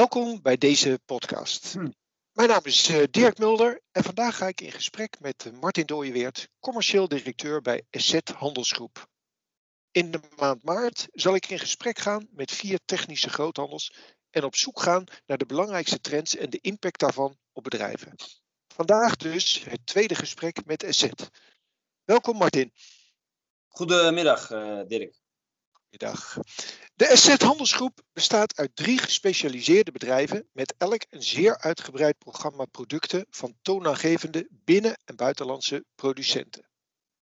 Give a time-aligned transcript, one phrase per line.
[0.00, 1.72] Welkom bij deze podcast.
[1.72, 1.90] Hm.
[2.32, 5.86] Mijn naam is eh, Dirk Mulder en vandaag ga ik in gesprek met eh, Martin
[5.86, 9.08] Dooyeweert, commercieel directeur bij Asset Handelsgroep.
[9.90, 13.94] In de maand maart zal ik in gesprek gaan met vier technische groothandels
[14.30, 18.14] en op zoek gaan naar de belangrijkste trends en de impact daarvan op bedrijven.
[18.74, 21.30] Vandaag dus het tweede gesprek met Asset.
[22.04, 22.72] Welkom Martin.
[23.68, 25.19] Goedemiddag, uh, Dirk.
[25.90, 33.26] De Asset Handelsgroep bestaat uit drie gespecialiseerde bedrijven met elk een zeer uitgebreid programma producten
[33.30, 36.68] van toonaangevende binnen- en buitenlandse producenten.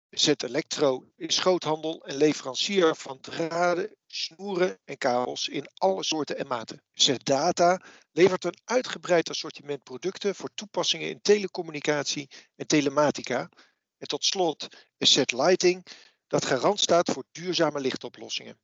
[0.09, 6.47] Asset Electro is groothandel en leverancier van draden, snoeren en kabels in alle soorten en
[6.47, 6.83] maten.
[6.93, 7.81] Asset Data
[8.11, 13.49] levert een uitgebreid assortiment producten voor toepassingen in telecommunicatie en telematica.
[13.97, 14.67] En tot slot
[14.97, 15.85] Asset Lighting,
[16.31, 18.59] dat garant staat voor duurzame lichtoplossingen.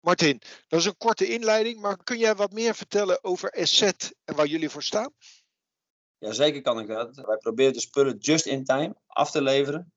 [0.00, 4.34] Martin, dat is een korte inleiding, maar kun jij wat meer vertellen over Asset en
[4.34, 5.12] waar jullie voor staan?
[6.18, 7.16] Jazeker kan ik dat.
[7.16, 9.92] Wij proberen de spullen just in time af te leveren,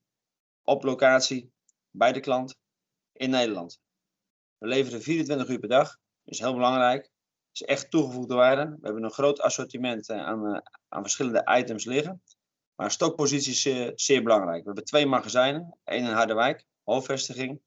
[0.62, 1.52] op locatie,
[1.90, 2.56] bij de klant,
[3.12, 3.80] in Nederland.
[4.58, 5.88] We leveren 24 uur per dag,
[6.24, 7.02] dat is heel belangrijk.
[7.02, 8.64] Dat is echt toegevoegde waarde.
[8.64, 12.22] We hebben een groot assortiment eh, aan, eh, aan verschillende items liggen.
[12.74, 14.58] Maar stokpositie is zeer, belangrijk.
[14.58, 17.60] We hebben twee magazijnen, één in Harderwijk, hoofdvestiging,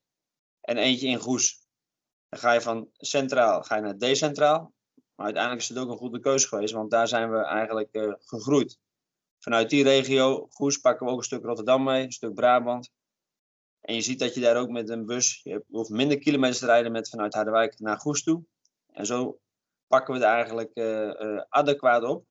[0.61, 1.65] en eentje in Goes,
[2.29, 4.73] dan ga je van centraal ga je naar decentraal.
[5.15, 8.13] Maar uiteindelijk is het ook een goede keuze geweest, want daar zijn we eigenlijk uh,
[8.19, 8.79] gegroeid.
[9.39, 12.91] Vanuit die regio, Goes, pakken we ook een stuk Rotterdam mee, een stuk Brabant.
[13.81, 16.65] En je ziet dat je daar ook met een bus, je hoeft minder kilometers te
[16.65, 18.43] rijden met vanuit Harderwijk naar Goes toe.
[18.91, 19.39] En zo
[19.87, 22.25] pakken we het eigenlijk uh, uh, adequaat op.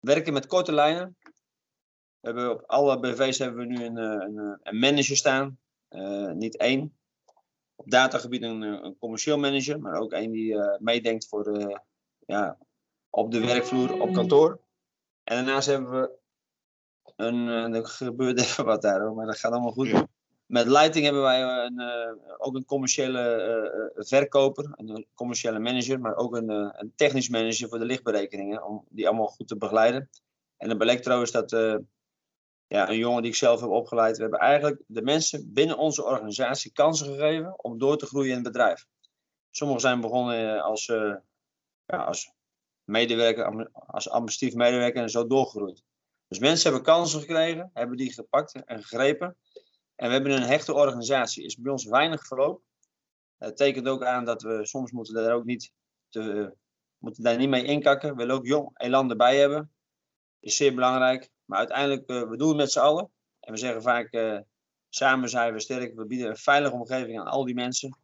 [0.00, 1.16] werken met korte lijnen.
[2.20, 5.58] We hebben op alle BV's hebben we nu een, een, een manager staan.
[6.34, 6.98] niet één,
[7.74, 11.80] op datagebied een, eh, commercieel manager, maar ook een die meedenkt voor de,
[12.26, 12.58] ja,
[13.10, 14.60] op de werkvloer, op kantoor.
[15.24, 16.18] En daarnaast hebben we
[17.16, 20.07] een, er gebeurt even wat daar, maar dat gaat allemaal goed.
[20.48, 26.36] Met Lighting hebben wij een, uh, ook een commerciële verkoper, een commerciële manager, maar ook
[26.36, 30.10] een, een technisch manager voor de lichtberekeningen, om die allemaal goed te begeleiden.
[30.56, 31.50] En op Electro is dat
[32.68, 34.16] ja, een jongen die ik zelf heb opgeleid.
[34.16, 38.34] We hebben eigenlijk de mensen binnen onze organisatie kansen gegeven om door te groeien in
[38.34, 38.86] het bedrijf.
[39.50, 41.14] Sommigen zijn begonnen eh, als, uh,
[41.84, 42.32] ja, als
[42.84, 45.82] medewerker, als administratief medewerker en zo doorgegroeid.
[46.28, 49.36] Dus mensen hebben kansen gekregen, hebben die gepakt en gegrepen.
[49.98, 51.44] En we hebben een hechte organisatie.
[51.44, 52.62] Is bij ons weinig verloop.
[53.36, 55.72] Het tekent ook aan dat we soms moeten daar ook niet,
[56.08, 56.54] te,
[56.98, 58.10] moeten daar niet mee inkakken.
[58.10, 59.72] We willen ook jong elan erbij hebben.
[60.40, 61.30] Is zeer belangrijk.
[61.44, 63.10] Maar uiteindelijk, uh, we doen het met z'n allen.
[63.40, 64.38] En we zeggen vaak, uh,
[64.88, 65.94] samen zijn we sterk.
[65.94, 67.98] We bieden een veilige omgeving aan al die mensen.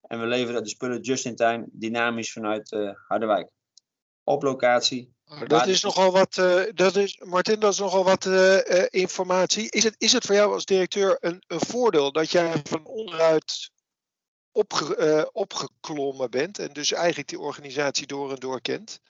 [0.00, 3.50] En we leveren de spullen just in time, dynamisch vanuit uh, Harderwijk.
[4.24, 5.14] Op locatie.
[5.46, 6.34] Dat is nogal wat,
[6.74, 8.26] dat is, Martin, dat is nogal wat
[8.90, 9.70] informatie.
[9.70, 13.70] Is het, is het voor jou als directeur een, een voordeel dat jij van onderuit
[14.52, 19.00] opge, opgeklommen bent en dus eigenlijk die organisatie door en door kent?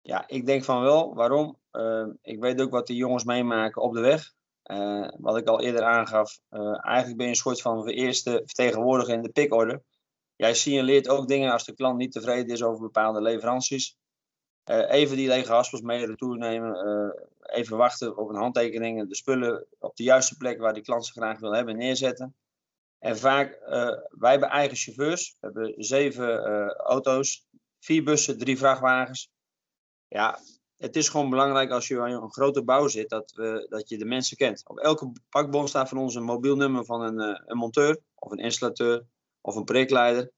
[0.00, 1.14] Ja, ik denk van wel.
[1.14, 1.58] Waarom?
[2.22, 4.32] Ik weet ook wat die jongens meemaken op de weg.
[5.18, 6.38] Wat ik al eerder aangaf.
[6.80, 9.82] Eigenlijk ben je een soort van eerste vertegenwoordiger in de pickorde.
[10.36, 13.96] Jij signaleert ook dingen als de klant niet tevreden is over bepaalde leveranties.
[14.64, 17.14] Even die lege haspels mee retour nemen.
[17.42, 19.08] even wachten op een handtekening.
[19.08, 22.34] De spullen op de juiste plek waar die klant ze graag wil hebben neerzetten.
[22.98, 23.58] En vaak,
[24.10, 25.36] wij hebben eigen chauffeurs.
[25.40, 27.46] We hebben zeven auto's,
[27.80, 29.30] vier bussen, drie vrachtwagens
[30.12, 30.38] ja,
[30.76, 33.98] het is gewoon belangrijk als je aan een grote bouw zit, dat, we, dat je
[33.98, 34.68] de mensen kent.
[34.68, 38.38] Op elke pakbon staat van ons een mobiel nummer van een, een monteur, of een
[38.38, 39.04] installateur,
[39.40, 40.30] of een projectleider.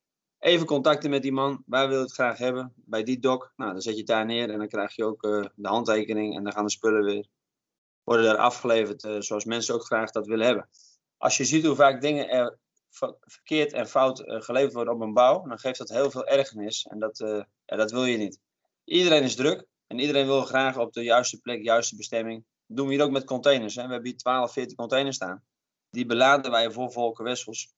[0.44, 3.52] Even contacten met die man, wij willen het graag hebben, bij die doc.
[3.56, 6.36] Nou, dan zet je het daar neer en dan krijg je ook uh, de handtekening
[6.36, 7.26] en dan gaan de spullen weer
[8.02, 10.68] worden daar afgeleverd uh, zoals mensen ook graag dat willen hebben.
[11.16, 12.58] Als je ziet hoe vaak dingen er
[13.20, 16.98] verkeerd en fout geleverd worden op een bouw, dan geeft dat heel veel ergernis en
[16.98, 17.18] dat,
[17.64, 18.40] ja, dat wil je niet.
[18.84, 22.44] Iedereen is druk en iedereen wil graag op de juiste plek, juiste bestemming.
[22.66, 23.74] Dat doen we hier ook met containers.
[23.74, 23.86] Hè.
[23.86, 25.44] We hebben hier 12, 14 containers staan.
[25.90, 27.74] Die beladen wij voor Volker Wessels.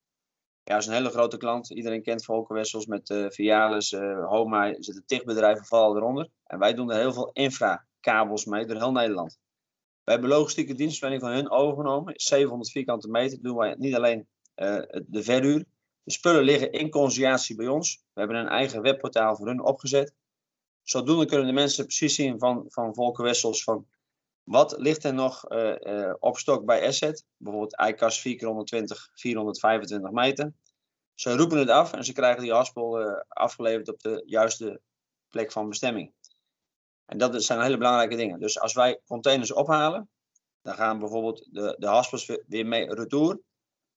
[0.69, 1.71] Ja, is een hele grote klant.
[1.71, 4.67] Iedereen kent Volker Wessels met uh, Vialis, uh, Homa.
[4.67, 6.29] Er zitten tig bedrijven vallen eronder.
[6.47, 9.39] En wij doen er heel veel infrakabels mee door heel Nederland.
[10.05, 12.13] We hebben logistieke dienstverlening van hun overgenomen.
[12.17, 13.43] 700 vierkante meter.
[13.43, 14.27] Doen wij niet alleen
[14.57, 15.65] uh, de verhuur.
[16.03, 18.05] De spullen liggen in conciliatie bij ons.
[18.13, 20.15] We hebben een eigen webportaal voor hun opgezet.
[20.83, 23.87] Zodoende kunnen de mensen precies zien van, van Volker Wessels van
[24.47, 27.25] wat ligt er nog uh, uh, op stok bij Asset.
[27.37, 30.53] Bijvoorbeeld ICAS 4 420, 425 meter.
[31.15, 34.81] Ze roepen het af en ze krijgen die haspel uh, afgeleverd op de juiste
[35.29, 36.13] plek van bestemming.
[37.07, 38.41] En dat zijn hele belangrijke dingen.
[38.41, 40.09] Dus als wij containers ophalen,
[40.63, 43.41] dan gaan bijvoorbeeld de, de haspels weer mee retour.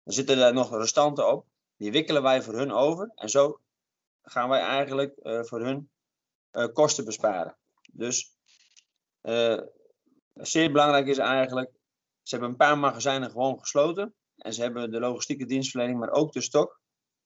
[0.03, 1.45] Dan zitten er nog restanten op.
[1.77, 3.11] Die wikkelen wij voor hun over.
[3.15, 3.59] En zo
[4.21, 5.89] gaan wij eigenlijk voor hun
[6.73, 7.57] kosten besparen.
[7.91, 8.31] Dus
[10.47, 11.71] zeer belangrijk is eigenlijk,
[12.21, 14.13] ze hebben een paar magazijnen gewoon gesloten.
[14.35, 16.79] En ze hebben de logistieke dienstverlening, maar ook de stok,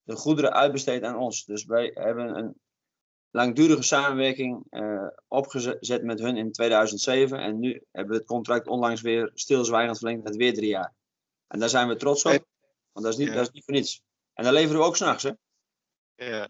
[0.03, 1.45] de goederen uitbesteed aan ons.
[1.45, 2.55] Dus wij hebben een
[3.29, 7.39] langdurige samenwerking uh, opgezet met hun in 2007.
[7.39, 10.93] En nu hebben we het contract onlangs weer stilzwijgend verlengd met weer drie jaar.
[11.47, 12.45] En daar zijn we trots op,
[12.91, 13.33] want dat is niet, ja.
[13.33, 14.01] dat is niet voor niets.
[14.33, 15.31] En dan leveren we ook s'nachts, hè?
[16.15, 16.49] Ja.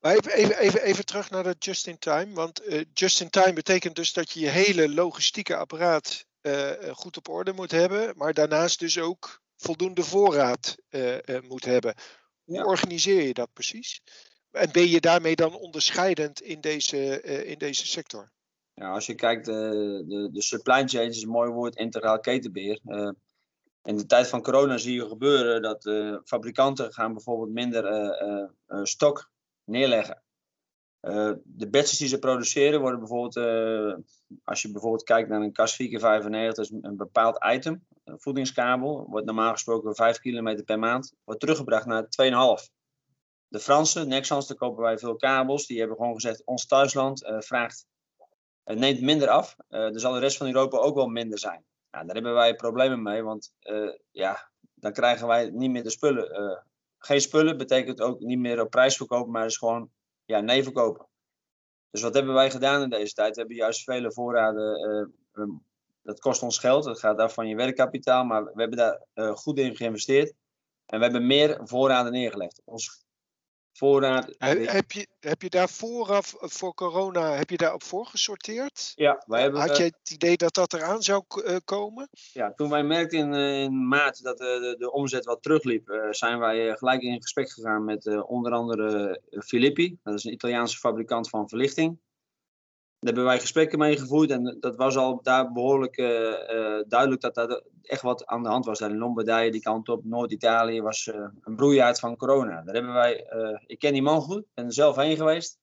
[0.00, 2.34] Maar even, even, even, even terug naar dat just-in-time.
[2.34, 7.52] Want uh, just-in-time betekent dus dat je je hele logistieke apparaat uh, goed op orde
[7.52, 8.16] moet hebben.
[8.16, 10.76] Maar daarnaast dus ook voldoende voorraad
[11.48, 11.94] moet hebben.
[12.44, 12.64] Hoe ja.
[12.64, 14.00] organiseer je dat precies?
[14.50, 18.30] En ben je daarmee dan onderscheidend in deze, uh, in deze sector?
[18.74, 22.80] Ja, als je kijkt, de, de, de supply chain is een mooi woord, integraal ketenbeheer.
[22.86, 23.10] Uh,
[23.82, 27.84] in de tijd van corona zie je gebeuren dat uh, fabrikanten gaan bijvoorbeeld minder
[28.82, 29.30] stok
[29.68, 30.22] neerleggen.
[31.44, 33.36] de batches die ze produceren worden bijvoorbeeld,
[34.44, 39.06] als je bijvoorbeeld kijkt naar een kas 4x95, dat is een bepaald item, een voedingskabel,
[39.08, 42.78] wordt normaal gesproken 5 kilometer per maand, wordt teruggebracht naar 2,5
[43.48, 45.66] de Fransen, Nexans, daar kopen wij veel kabels.
[45.66, 47.86] Die hebben gewoon gezegd, ons thuisland uh, vraagt,
[48.64, 49.56] neemt minder af.
[49.68, 51.64] Er zal de rest van Europa ook wel minder zijn.
[51.90, 53.52] Nou, daar hebben wij problemen mee, want
[54.10, 56.64] ja, dan krijgen wij niet meer de spullen.
[56.98, 59.90] Geen spullen betekent ook niet meer op prijs verkopen, maar is gewoon
[60.24, 61.06] ja, nee verkopen.
[61.90, 63.34] Dus wat hebben wij gedaan in deze tijd?
[63.34, 65.12] We hebben juist vele voorraden.
[66.02, 69.00] dat kost ons geld, dat gaat af van je werkkapitaal, maar we hebben daar
[69.36, 70.32] goed in geïnvesteerd.
[70.86, 72.62] En we hebben meer voorraden neergelegd.
[72.64, 73.06] Ons
[73.78, 74.34] voorraad.
[74.38, 78.92] Heb je, heb je daar vooraf voor corona, heb je daarop voorgesorteerd?
[78.94, 79.60] Ja, wij hebben.
[79.60, 82.08] Had je het idee dat dat eraan zou uh, komen?
[82.32, 86.76] Ja, toen wij merkten in, in maart dat de, de, omzet wat terugliep, zijn wij
[86.76, 89.98] gelijk in gesprek gegaan met onder andere Filippi.
[90.02, 91.98] Dat is een Italiaanse fabrikant van verlichting.
[93.00, 95.96] Daar hebben wij gesprekken mee gevoerd en dat was al daar behoorlijk
[96.88, 98.78] duidelijk dat daar echt wat aan de hand was.
[98.78, 102.62] Daar in Lombardije, die kant op, Noord-Italië, was uh, een broeiaard van corona.
[102.62, 103.26] Daar hebben wij,
[103.66, 105.58] ik ken die man goed, ben er zelf heen geweest.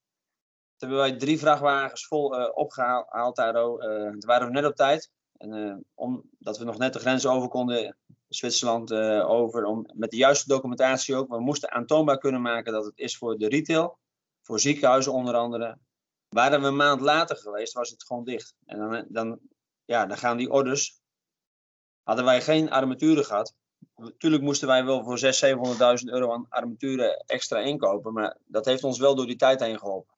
[0.77, 3.53] Toen hebben wij drie vrachtwagens vol opgehaald daar.
[3.53, 5.11] toen waren we net op tijd.
[5.37, 7.97] En, omdat we nog net de grens over konden,
[8.27, 8.93] Zwitserland
[9.23, 11.29] over, om, met de juiste documentatie ook.
[11.29, 13.97] We moesten aantoonbaar kunnen maken dat het is voor de retail,
[14.41, 15.77] voor ziekenhuizen onder andere.
[16.29, 18.55] Waren we een maand later geweest, was het gewoon dicht.
[18.65, 19.39] En dan, dan,
[19.85, 21.03] ja, dan gaan die orders
[22.05, 23.55] Hadden wij geen armaturen gehad,
[23.95, 25.23] natuurlijk moesten wij wel voor 600.000,
[25.99, 29.79] 700.000 euro aan armaturen extra inkopen, maar dat heeft ons wel door die tijd heen
[29.79, 30.13] geholpen.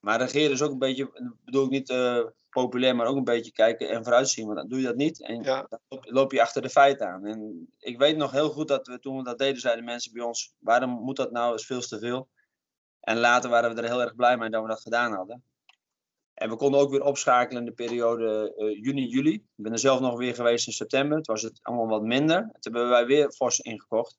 [0.00, 3.52] Maar regeren is ook een beetje, bedoel ik niet uh, populair, maar ook een beetje
[3.52, 4.46] kijken en vooruitzien.
[4.46, 5.66] Want dan doe je dat niet en ja.
[5.68, 7.26] dan loop je achter de feiten aan.
[7.26, 10.22] En ik weet nog heel goed dat we toen we dat deden, zeiden mensen bij
[10.22, 11.54] ons: waarom moet dat nou?
[11.54, 12.28] is veel te veel.
[13.04, 15.44] En later waren we er heel erg blij mee dat we dat gedaan hadden.
[16.34, 19.34] En we konden ook weer opschakelen in de periode uh, juni, juli.
[19.34, 21.22] Ik ben er zelf nog weer geweest in september.
[21.22, 22.40] Toen was het allemaal wat minder.
[22.40, 24.18] Toen hebben wij weer fors ingekocht.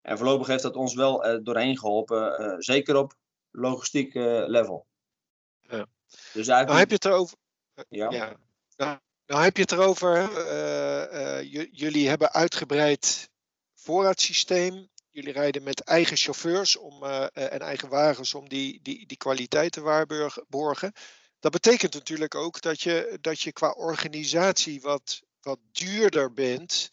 [0.00, 2.42] En voorlopig heeft dat ons wel uh, doorheen geholpen.
[2.42, 3.14] Uh, zeker op
[3.50, 4.86] logistiek level.
[5.60, 5.86] Ja.
[6.32, 6.66] Dus eigenlijk...
[6.66, 7.36] Nou heb je het erover.
[7.88, 8.10] Ja.
[8.10, 8.36] ja.
[8.76, 10.30] Nou, nou heb je het erover.
[11.72, 13.30] jullie hebben uitgebreid
[13.74, 14.88] voorraadsysteem.
[15.10, 19.80] Jullie rijden met eigen chauffeurs om, en eigen wagens om die, die, die kwaliteit te
[19.80, 20.92] waarborgen.
[21.40, 26.90] Dat betekent natuurlijk ook dat je, dat je qua organisatie wat, wat duurder bent,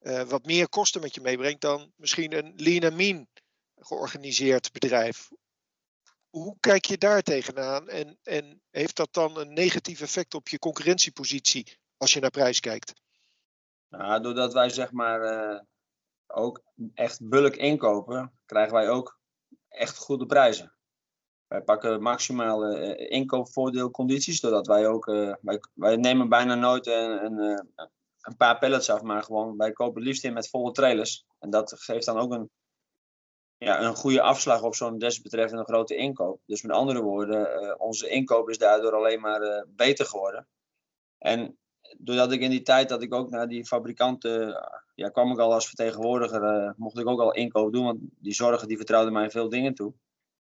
[0.00, 3.28] uh, wat meer kosten met je meebrengt dan misschien een lean and
[3.76, 5.28] georganiseerd bedrijf.
[6.28, 10.58] Hoe kijk je daar tegenaan en, en heeft dat dan een negatief effect op je
[10.58, 12.92] concurrentiepositie als je naar prijs kijkt?
[13.88, 15.20] Nou, doordat wij zeg maar
[16.32, 16.62] ook
[16.94, 19.18] echt bulk inkopen, krijgen wij ook
[19.68, 20.74] echt goede prijzen.
[21.46, 27.24] Wij pakken maximale uh, inkoopvoordeelcondities, doordat wij ook, uh, wij, wij nemen bijna nooit een,
[27.24, 27.86] een, uh,
[28.20, 31.26] een paar pallets af, maar gewoon, wij kopen liefst in met volle trailers.
[31.38, 32.50] En dat geeft dan ook een,
[33.56, 36.40] ja, een goede afslag op zo'n desbetreffende grote inkoop.
[36.46, 40.48] Dus met andere woorden, onze inkoop is daardoor alleen maar beter geworden.
[41.18, 41.58] En
[41.98, 45.52] doordat ik in die tijd dat ik ook naar die fabrikanten, ja, kwam ik al
[45.52, 49.48] als vertegenwoordiger, mocht ik ook al inkoop doen, want die zorgen die vertrouwden mij veel
[49.48, 49.94] dingen toe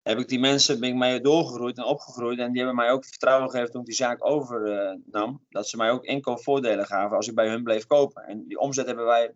[0.08, 2.40] heb ik die mensen, ben ik mee doorgegroeid en opgegroeid.
[2.40, 5.46] En die hebben mij ook vertrouwen gegeven toen ik die zaak overnam.
[5.50, 8.24] dat ze mij ook inkoopvoordelen gaven als ik bij hun bleef kopen.
[8.24, 9.36] En die omzet hebben wij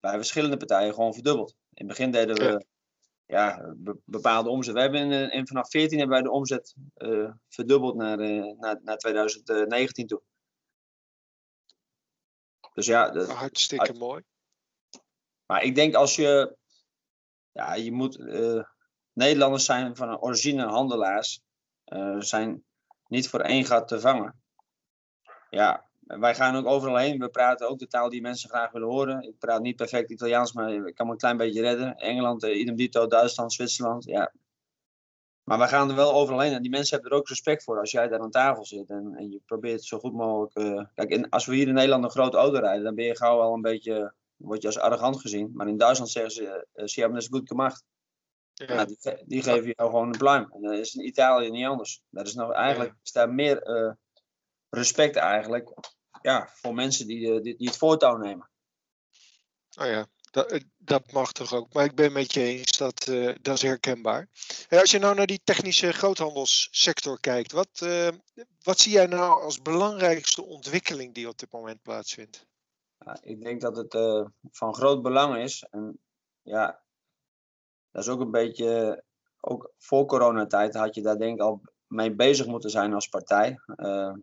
[0.00, 1.50] bij verschillende partijen gewoon verdubbeld.
[1.50, 2.64] In het begin deden we
[3.26, 3.74] ja,
[4.04, 4.74] bepaalde omzet.
[4.74, 8.80] We hebben in, in, vanaf 14 hebben wij de omzet uh, verdubbeld naar, uh, naar,
[8.82, 10.22] naar 2019 toe.
[12.72, 14.22] Dus ja, dat, hartstikke uit, mooi.
[15.46, 16.56] Maar ik denk als je,
[17.52, 18.64] ja, je moet, uh,
[19.12, 21.40] Nederlanders zijn van een origine handelaars,
[22.18, 22.64] zijn
[23.06, 24.42] niet voor één gat te vangen.
[25.50, 27.18] Ja, wij gaan ook overal heen.
[27.18, 29.22] We praten ook de taal die mensen graag willen horen.
[29.22, 31.96] Ik praat niet perfect Italiaans, maar ik kan me een klein beetje redden.
[31.96, 34.04] Engeland, uh, idem dito, Duitsland, Zwitserland.
[34.04, 34.32] Ja.
[35.44, 36.52] Maar we gaan er wel overal heen.
[36.52, 38.90] En die mensen hebben er ook respect voor als jij daar aan tafel zit.
[38.90, 40.58] En, en je probeert zo goed mogelijk...
[40.58, 43.40] Uh, kijk, als we hier in Nederland een grote auto rijden, dan ben je gauw
[43.40, 44.14] al een beetje...
[44.36, 45.50] word je als arrogant gezien.
[45.54, 47.84] Maar in Duitsland zeggen ze, uh, ze hebben het goed gemaakt.
[48.54, 48.74] Ja.
[48.74, 50.52] Nou, die, die, geven jou gewoon een pluim.
[50.52, 52.02] En dat is in Italië niet anders.
[52.10, 53.62] Dat is nog, eigenlijk is daar meer
[54.68, 55.72] respect eigenlijk
[56.22, 58.50] ja, voor mensen die, eh, die, die het voortouw nemen.
[59.80, 61.72] Oh ja, dat, eh, dat mag toch ook.
[61.72, 64.28] Maar ik ben met je eens, dat, uh, dat is herkenbaar.
[64.68, 68.08] als je nou naar die technische groothandelssector kijkt, wat, uh,
[68.62, 72.46] wat zie jij nou als belangrijkste ontwikkeling die op dit moment plaatsvindt?
[73.22, 73.92] Ik denk dat het
[74.50, 75.66] van groot belang is.
[75.70, 76.00] En
[76.42, 76.82] ja,
[77.90, 79.02] dat is ook een beetje,
[79.40, 83.60] ook voor coronatijd had je daar denk ik al mee bezig moeten zijn als partij.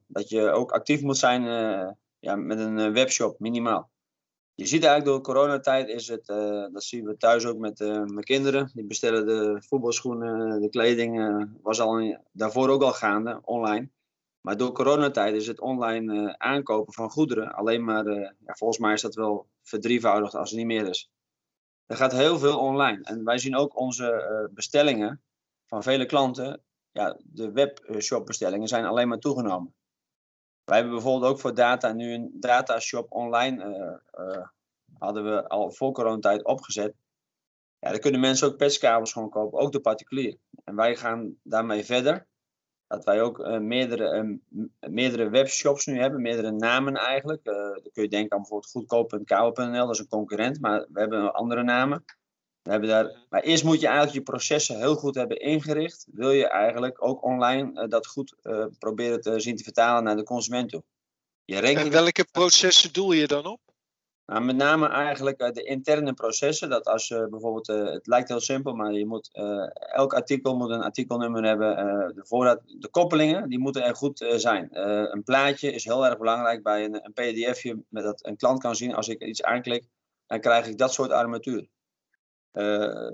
[0.07, 1.43] Dat je ook actief moet zijn
[2.19, 3.89] ja, met een eh, webshop, minimaal.
[4.59, 6.25] Je ziet eigenlijk door coronatijd is het,
[6.73, 8.71] dat zien we thuis ook met mijn kinderen.
[8.73, 13.89] Die bestellen de voetbalschoenen, de kleding, was al daarvoor ook al gaande, online.
[14.41, 18.05] Maar door coronatijd is het online aankopen van goederen alleen maar,
[18.39, 21.11] ja, volgens mij is dat wel verdrievoudigd als het niet meer is.
[21.85, 23.03] Er gaat heel veel online.
[23.03, 25.21] En wij zien ook onze bestellingen
[25.65, 29.73] van vele klanten ja, de webshopbestellingen zijn alleen maar toegenomen.
[30.69, 33.63] Wij hebben bijvoorbeeld ook voor data nu een datashop online,
[34.13, 34.47] uh,
[34.97, 36.93] hadden we al voor coronatijd opgezet.
[37.79, 40.37] Ja, dan kunnen mensen ook patchkabels gewoon kopen, ook de particulier.
[40.63, 42.27] En wij gaan daarmee verder.
[42.87, 44.39] Dat wij ook uh, meerdere,
[44.79, 47.43] meerdere webshops nu hebben, meerdere namen eigenlijk.
[47.43, 51.63] dan kun je denken aan bijvoorbeeld goedkoop.kw.nl, dat is een concurrent, maar we hebben andere
[51.63, 52.05] namen.
[52.61, 56.07] We hebben daar, maar eerst moet je eigenlijk je processen heel goed hebben ingericht.
[56.11, 60.15] Wil je eigenlijk ook online uh, dat goed uh, proberen te zien te vertalen naar
[60.15, 60.83] de consument toe.
[61.45, 63.59] Je en welke processen doel je dan op?
[64.25, 66.69] Nou, met name eigenlijk de interne processen.
[66.69, 69.29] Dat als je bijvoorbeeld, het lijkt heel simpel, maar je moet,
[69.93, 71.75] elk artikel moet een artikelnummer hebben.
[72.15, 74.67] de, voorraad, de koppelingen, die moeten er goed zijn.
[75.13, 78.75] een plaatje is heel erg belangrijk bij een, een pdfje, met dat een klant kan
[78.75, 79.87] zien als ik iets aanklik,
[80.25, 81.67] dan krijg ik dat soort armatuur.
[82.53, 83.11] Uh,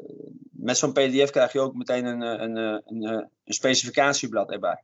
[0.51, 4.83] met zo'n PDF krijg je ook meteen een, eh, een, eh, een, een, specificatieblad erbij.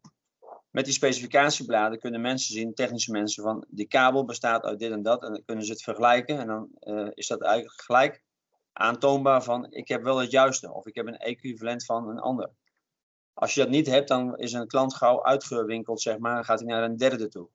[0.70, 5.02] Met die specificatiebladen kunnen mensen zien, technische mensen, van die kabel bestaat uit dit en
[5.02, 5.24] dat.
[5.24, 6.40] En dan kunnen ze het vergelijken.
[6.40, 6.70] En dan
[7.14, 8.24] is dat eigenlijk gelijk
[8.74, 10.72] aantoonbaar van ik heb wel het juiste.
[10.72, 12.50] Of ik heb een equivalent van een ander.
[13.34, 16.46] Als je dat niet hebt, dan is een klant gauw uitgewinkeld, zeg maar.
[16.46, 17.48] gaat hij naar een derde toe.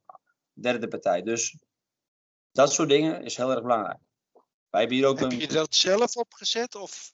[0.52, 1.22] Derde partij.
[1.22, 1.56] Dus
[2.52, 3.98] dat soort dingen is heel erg belangrijk.
[4.76, 7.12] Wij hebben hier ook Heb je dat zelf opgezet of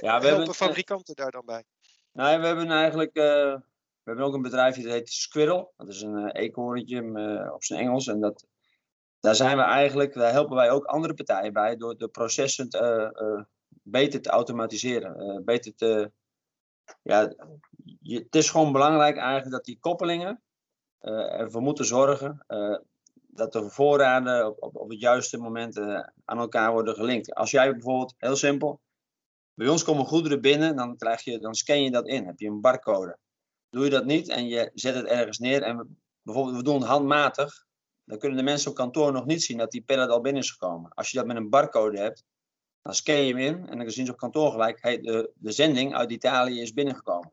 [0.00, 1.64] ja, we hebben fabrikanten daar dan bij?
[2.12, 5.72] Nee, we hebben eigenlijk uh, we hebben ook een bedrijfje dat heet Squirrel.
[5.76, 8.06] Dat is een uh, eekhoorntje uh, op zijn Engels.
[8.06, 8.46] En dat,
[9.20, 13.46] daar zijn we eigenlijk, daar helpen wij ook andere partijen bij door de processen te,
[13.68, 15.44] beter te automatiseren.
[15.44, 16.12] beter te,
[17.02, 17.34] ja,
[18.00, 20.42] je, het is gewoon belangrijk eigenlijk dat die koppelingen
[21.00, 22.44] ervoor moeten zorgen
[23.28, 27.34] dat de voorraden op, op, op het juiste moment uh, aan elkaar worden gelinkt.
[27.34, 28.80] Als jij bijvoorbeeld, heel simpel,
[29.54, 32.46] bij ons komen goederen binnen, dan, krijg je, dan scan je dat in, heb je
[32.46, 33.18] een barcode.
[33.70, 35.86] Doe je dat niet en je zet het ergens neer en we,
[36.22, 37.66] bijvoorbeeld we doen het handmatig,
[38.04, 40.50] dan kunnen de mensen op kantoor nog niet zien dat die pallet al binnen is
[40.50, 40.92] gekomen.
[40.94, 42.24] Als je dat met een barcode hebt,
[42.82, 45.52] dan scan je hem in en dan zien ze op kantoor gelijk, hey, de, de
[45.52, 47.32] zending uit Italië is binnengekomen.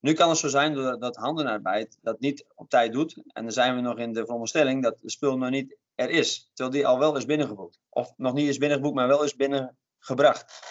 [0.00, 3.22] Nu kan het zo zijn dat handenarbeid dat niet op tijd doet.
[3.26, 6.50] En dan zijn we nog in de veronderstelling dat de spul nog niet er is.
[6.54, 7.78] Terwijl die al wel is binnengeboekt.
[7.88, 10.62] Of nog niet is binnengeboekt, maar wel is binnengebracht.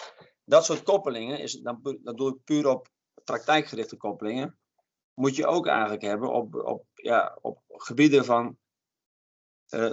[0.44, 2.88] Dat soort koppelingen, is, dan, dat doe ik puur op
[3.24, 4.58] praktijkgerichte koppelingen.
[5.14, 8.58] Moet je ook eigenlijk hebben op, op, ja, op gebieden van
[9.70, 9.92] uh,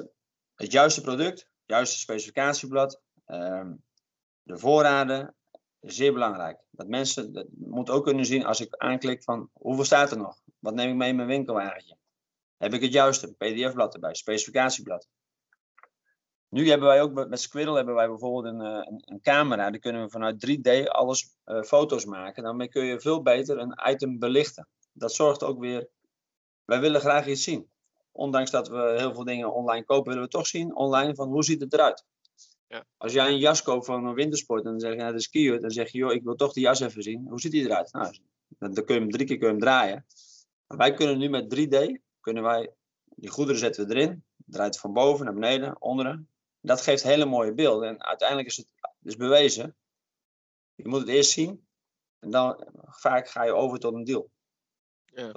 [0.56, 3.72] het juiste product, het juiste specificatieblad, uh,
[4.42, 5.36] de voorraden,
[5.82, 6.60] zeer belangrijk.
[6.72, 10.40] Dat mensen dat moeten ook kunnen zien als ik aanklik van hoeveel staat er nog?
[10.60, 11.98] Wat neem ik mee in mijn winkelwagentje?
[12.58, 13.34] Heb ik het juiste?
[13.34, 15.08] PDF-blad erbij, specificatieblad.
[16.50, 19.72] Nu hebben wij ook met Squirrel hebben wij bijvoorbeeld een, eh, een, een camera.
[19.72, 22.44] Die kunnen we vanuit 3D alles uh, foto's maken.
[22.44, 24.68] Daarmee kun je veel beter een item belichten.
[24.94, 25.90] Dat zorgt ook weer.
[26.66, 27.70] Wij willen graag iets zien.
[28.12, 31.44] Ondanks dat we heel veel dingen online kopen, willen we toch zien online van hoe
[31.44, 32.06] ziet het eruit.
[32.68, 32.86] Ja.
[32.98, 35.62] Als jij een jas koopt van een wintersport en dan zeg je naar de skier,
[35.62, 37.28] dan zeg je, joh, ik wil toch die jas even zien.
[37.28, 37.92] Hoe ziet die eruit?
[37.92, 38.18] Nou,
[38.60, 40.06] dan kun je hem drie keer kun je hem draaien.
[40.68, 44.94] Maar wij kunnen nu met 3D, kunnen wij, die goederen zetten we erin, draait van
[44.94, 46.30] boven naar beneden, onderen.
[46.62, 47.90] Dat geeft hele mooie beelden.
[47.90, 48.68] En uiteindelijk is het
[49.00, 49.76] dus bewezen.
[50.76, 51.68] Je moet het eerst zien
[52.20, 54.30] en dan vaak ga je over tot een deal.
[55.06, 55.32] Ja.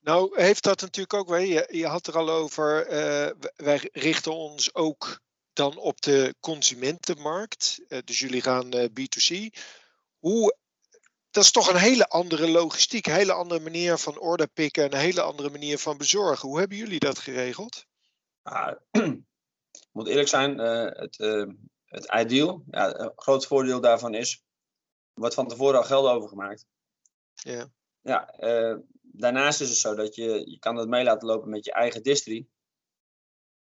[0.00, 4.74] Nou, heeft dat natuurlijk ook, je, je had er al over, uh, wij richten ons
[4.74, 5.20] ook
[5.54, 7.80] dan op de consumentenmarkt.
[7.88, 9.58] Uh, dus jullie gaan uh, B2C.
[10.18, 10.56] Hoe,
[11.30, 14.98] dat is toch een hele andere logistiek, een hele andere manier van order pikken, een
[14.98, 16.48] hele andere manier van bezorgen.
[16.48, 17.86] Hoe hebben jullie dat geregeld?
[18.42, 21.16] Ah, ik moet eerlijk zijn, het,
[21.84, 24.44] het ideal, ja, een groot voordeel daarvan is,
[25.12, 26.66] wordt van tevoren al geld overgemaakt.
[27.32, 27.72] Ja.
[28.00, 28.34] Ja,
[29.02, 32.02] daarnaast is het zo dat je, je kan het mee laten lopen met je eigen
[32.02, 32.48] distri.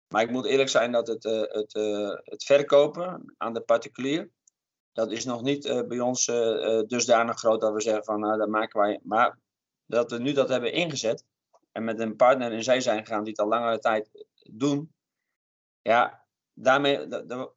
[0.08, 4.30] Maar ik moet eerlijk zijn dat het, uh, het, uh, het verkopen aan de particulier,
[4.92, 6.24] dat is nog niet uh, bij ons
[6.86, 9.00] dusdanig groot dat we zeggen van nou, dat maken wij.
[9.02, 9.38] Maar
[9.86, 11.24] dat we nu dat hebben ingezet
[11.72, 14.94] en met een partner in zee zijn gegaan die het al langere tijd doen.
[15.82, 17.06] Ja, daarmee,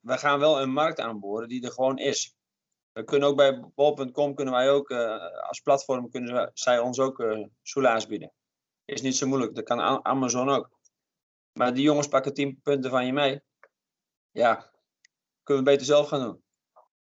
[0.02, 2.36] we gaan wel een markt aanboren die er gewoon is.
[2.92, 4.92] We kunnen ook bij bol.com kunnen wij ook
[5.48, 8.34] als platform kunnen zij ons ook uh, soelaas bieden.
[8.86, 9.56] Is niet zo moeilijk.
[9.56, 10.77] Dat kan Amazon ook.
[11.58, 13.42] Maar die jongens pakken 10 punten van je mee.
[14.32, 14.72] Ja,
[15.44, 16.44] kunnen we beter zelf gaan doen.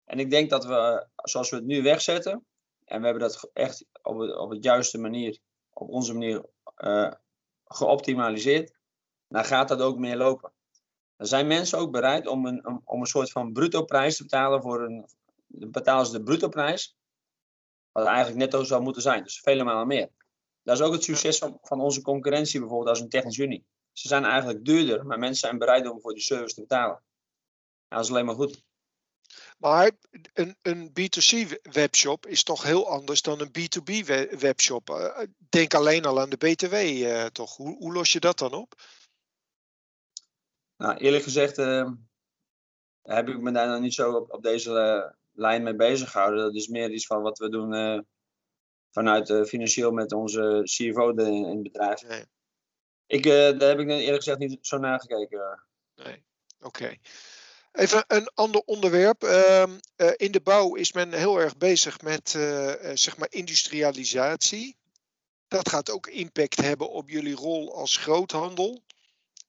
[0.05, 2.47] En ik denk dat we, zoals we het nu wegzetten,
[2.85, 5.39] en we hebben dat echt op, het, op juiste manier,
[5.73, 6.45] op onze manier
[6.77, 7.13] uh,
[7.65, 8.73] geoptimaliseerd,
[9.29, 10.53] dan gaat dat ook meer lopen.
[11.17, 14.63] Dan zijn mensen ook bereid om een, om een soort van bruto prijs te betalen
[14.63, 15.09] voor een,
[15.47, 16.97] betalen ze de bruto prijs,
[17.93, 19.23] wat eigenlijk netto zou moeten zijn.
[19.23, 20.11] Dus vele malen meer.
[20.63, 23.67] Dat is ook het succes van, van onze concurrentie bijvoorbeeld als een technische unie.
[23.99, 27.03] Ze zijn eigenlijk duurder, maar mensen zijn bereid om voor die service te betalen.
[27.89, 28.63] dat is alleen maar goed.
[29.59, 29.91] Maar
[30.33, 34.07] een, een B2C webshop is toch heel anders dan een B2B
[34.39, 34.91] webshop.
[34.91, 37.57] Eh, denk alleen al aan de BTW, uh, toch?
[37.57, 38.75] Hoe, hoe, los je dat dan op?
[40.77, 41.91] Nou, eerlijk gezegd uh,
[43.03, 46.45] heb ik me daar nog niet zo op, op deze lijn mee bezig gehouden.
[46.45, 48.07] Dat is meer iets van wat we doen
[48.91, 52.03] vanuit financieel met onze CFO in het bedrijf.
[52.03, 52.25] Nee.
[53.09, 55.63] Ik, uh, daar heb ik eerlijk gezegd niet zo naar gekeken.
[55.95, 56.25] Nee,
[56.61, 56.97] oké.
[57.73, 59.25] Even een ander onderwerp.
[59.25, 59.63] Uh,
[59.97, 64.77] uh, in de bouw is men heel erg bezig met uh, zeg maar industrialisatie.
[65.49, 68.83] Dat gaat ook impact hebben op jullie rol als groothandel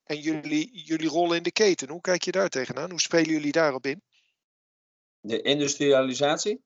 [0.03, 1.89] en jullie, jullie rol in de keten.
[1.89, 2.89] Hoe kijk je daar tegenaan?
[2.89, 4.01] Hoe spelen jullie daarop in?
[5.19, 6.63] De industrialisatie?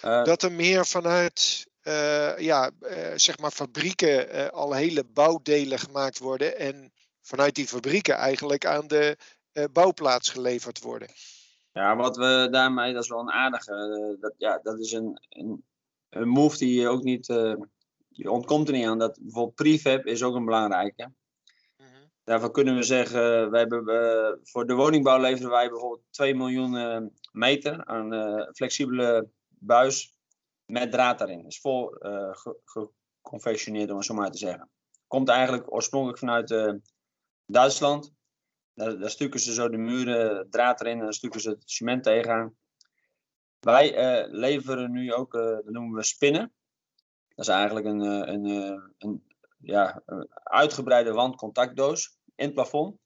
[0.00, 6.18] Dat er meer vanuit uh, ja, uh, zeg maar fabrieken uh, al hele bouwdelen gemaakt
[6.18, 9.16] worden en vanuit die fabrieken eigenlijk aan de
[9.72, 11.08] bouwplaats geleverd worden.
[11.72, 15.64] Ja, wat we daarmee, dat is wel een aardige, dat, ja, dat is een, een,
[16.08, 17.26] een move die je ook niet,
[18.08, 18.98] je ontkomt er niet aan.
[18.98, 21.12] Dat, bijvoorbeeld prefab is ook een belangrijke.
[21.76, 22.10] Mm -hmm.
[22.24, 27.84] Daarvan kunnen we zeggen, we hebben, voor de woningbouw leveren wij bijvoorbeeld 2 miljoen meter
[27.84, 28.10] aan
[28.54, 30.15] flexibele buis
[30.66, 31.46] met draad daarin.
[31.46, 34.70] Is vol uh, geconfectioneerd, om het zo maar te zeggen.
[35.06, 36.72] Komt eigenlijk oorspronkelijk vanuit uh,
[37.46, 38.14] Duitsland.
[38.74, 42.56] Daar, stukken ze zo de muren, draad erin en stukken ze het cement tegenaan.
[43.58, 46.52] Wij uh, leveren nu ook, dat noemen we spinnen.
[47.28, 48.44] Dat is eigenlijk een, een,
[48.98, 49.26] een,
[49.58, 50.02] ja,
[50.32, 52.98] uitgebreide wandcontactdoos in het plafond.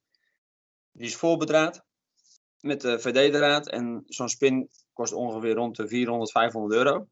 [0.92, 1.84] Die is voorbedraad
[2.60, 7.08] met de VD-draad en zo'n spin kost ongeveer rond de 400, 500 euro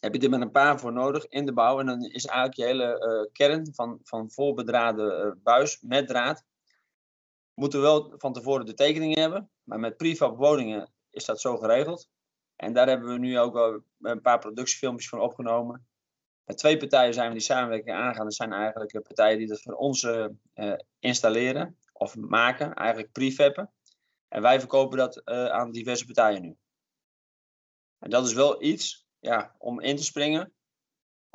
[0.00, 1.80] heb je er met een paar voor nodig in de bouw.
[1.80, 6.44] En dan is eigenlijk je hele uh, kern van, van volbedraden uh, buis met draad.
[7.54, 9.50] Moeten we wel van tevoren de tekening hebben.
[9.62, 12.08] Maar met prefab woningen is dat zo geregeld.
[12.56, 15.86] En daar hebben we nu ook een paar productiefilmpjes van opgenomen.
[16.44, 18.24] Met twee partijen zijn we die samenwerking aangaan.
[18.24, 20.08] Dat zijn eigenlijk partijen die dat voor ons
[20.98, 22.74] installeren of maken.
[22.74, 23.72] Eigenlijk prefabben.
[24.28, 26.56] En wij verkopen dat aan diverse partijen nu.
[27.98, 30.56] En dat is wel iets ja, om in te springen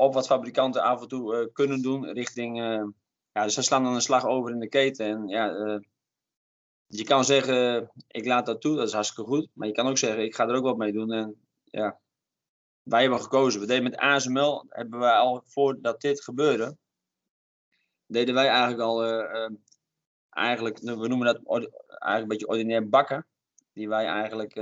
[0.02, 2.60] op wat fabrikanten af en toe uh, kunnen doen richting.
[2.60, 2.88] Uh,
[3.32, 5.06] ja, dus ze slaan dan een slag over in de keten.
[5.06, 5.80] En ja, uh,
[6.88, 9.50] je kan zeggen, ik laat dat toe, dat is hartstikke goed.
[9.54, 11.12] Maar je kan ook zeggen, ik ga er ook wat mee doen.
[11.12, 12.00] En ja,
[12.84, 13.60] wij hebben gekozen.
[13.60, 16.78] We deden met ASML, hebben wij al voordat dit gebeurde,
[18.06, 19.04] deden wij eigenlijk al,
[20.30, 23.28] eigenlijk, we noemen dat eigenlijk een beetje ordinair bakken.
[23.74, 24.54] Die wij eigenlijk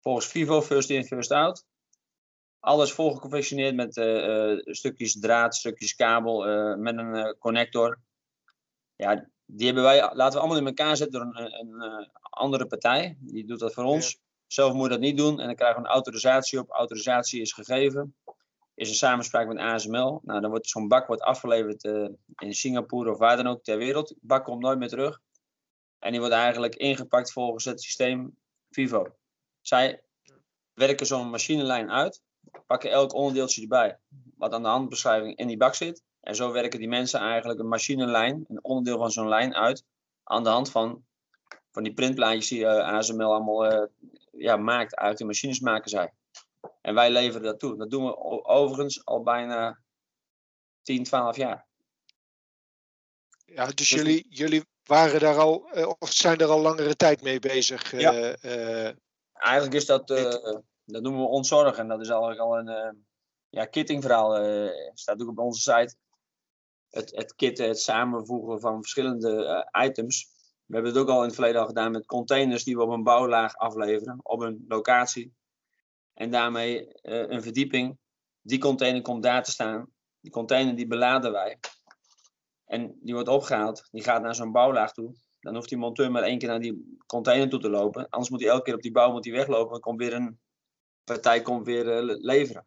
[0.00, 1.68] volgens Vivo first in, first out
[2.60, 7.98] alles volgeconfectioneerd met uh, stukjes draad, stukjes kabel, uh, met een connector.
[8.96, 13.16] Ja, die hebben wij, laten we allemaal in elkaar zetten door een, een, andere partij.
[13.20, 14.18] Die doet dat voor ons.
[14.46, 16.70] Zelf moet je dat niet doen en dan krijgen we een autorisatie op.
[16.70, 18.14] Autorisatie is gegeven.
[18.74, 20.20] Is een samenspraak met ASML.
[20.22, 21.84] Nou, dan wordt zo'n bak wordt afgeleverd
[22.36, 24.08] in Singapore of waar dan ook ter wereld.
[24.08, 25.20] De bak komt nooit meer terug.
[25.98, 28.36] En die wordt eigenlijk ingepakt volgens het systeem
[28.70, 29.16] Vivo.
[29.60, 30.02] Zij
[30.74, 32.22] werken zo'n machinelijn uit,
[32.66, 33.98] pakken elk onderdeeltje erbij,
[34.36, 36.02] wat aan de handbeschrijving in die bak zit.
[36.20, 39.84] En zo werken die mensen eigenlijk een machinelijn, een onderdeel van zo'n lijn uit,
[40.24, 41.04] aan de hand van,
[41.70, 43.86] van die printplaatjes die uh, eh, ASML allemaal uh,
[44.32, 44.96] ja, maakt.
[44.96, 46.12] Uit de machines maken zij.
[46.80, 47.76] En wij leveren dat toe.
[47.76, 49.80] Dat doen we overigens al bijna
[50.82, 51.66] 10, 12 jaar.
[53.44, 57.22] Ja, dus, dus jullie, jullie waren daar al, uh, of zijn er al langere tijd
[57.22, 57.90] mee bezig?
[57.90, 58.36] Ja.
[59.32, 60.10] Eigenlijk is dat,
[60.92, 61.78] dat noemen we ontzorg.
[61.78, 63.04] En dat is eigenlijk al een
[63.48, 64.34] ja, kittingverhaal.
[64.94, 65.96] staat ook op onze site
[66.90, 70.28] het, het kitten, het samenvoegen van verschillende uh, items.
[70.66, 72.90] We hebben het ook al in het verleden al gedaan met containers die we op
[72.90, 75.34] een bouwlaag afleveren, op een locatie.
[76.14, 77.98] En daarmee een verdieping.
[78.40, 79.86] Die container komt daar te staan.
[80.20, 81.58] Die container die beladen wij.
[82.64, 83.88] En die wordt opgehaald.
[83.90, 85.14] Die gaat naar zo'n bouwlaag toe.
[85.40, 88.08] Dan hoeft die monteur maar één keer naar die container toe te lopen.
[88.08, 89.70] Anders moet hij elke keer op die bouw moet hij weglopen.
[89.70, 90.40] Dan komt weer een
[91.12, 92.66] partij komt weer uh, leveren.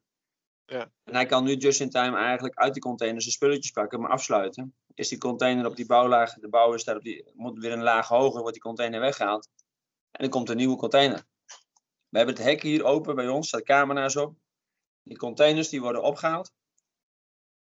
[0.65, 0.91] Ja.
[1.03, 4.11] En hij kan nu just in time eigenlijk uit die container zijn spulletjes pakken, maar
[4.11, 4.75] afsluiten.
[4.93, 7.83] Is die container op die bouwlaag, de bouw is daar op die, moet weer een
[7.83, 9.49] laag hoger, wordt die container weggehaald.
[10.11, 11.23] En dan komt een nieuwe container.
[12.09, 14.35] We hebben het hek hier open bij ons, staat camera's op.
[15.03, 16.51] Die containers die worden opgehaald.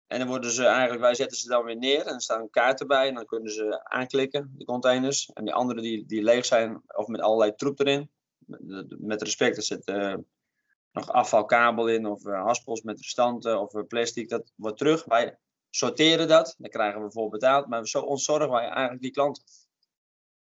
[0.07, 2.87] En dan worden ze eigenlijk, wij zetten ze dan weer neer en er staan kaarten
[2.87, 3.07] bij.
[3.07, 5.29] En dan kunnen ze aanklikken, die containers.
[5.33, 8.09] En die andere die, die leeg zijn, of met allerlei troep erin.
[8.87, 10.15] Met respect, er zit uh,
[10.91, 14.29] nog afvalkabel in of uh, haspels met restanten of uh, plastic.
[14.29, 15.05] Dat wordt terug.
[15.05, 15.37] Wij
[15.69, 16.55] sorteren dat.
[16.57, 17.67] Dan krijgen we voor betaald.
[17.67, 19.43] Maar zo ontzorgen wij eigenlijk die klanten.